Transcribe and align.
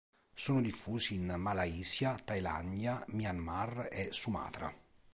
Sono 0.33 0.61
diffusi 0.63 1.13
in 1.13 1.31
Malaysia, 1.37 2.15
Thailandia, 2.25 3.05
Myanmar 3.09 3.87
e 3.91 4.07
Sumatra. 4.11 4.75